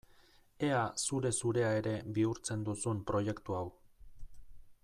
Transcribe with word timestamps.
Ea 0.67 0.79
zure-zurea 1.07 1.69
ere 1.81 1.93
bihurtzen 2.17 2.65
duzun 2.71 3.05
proiektu 3.11 3.59
hau! 3.59 3.65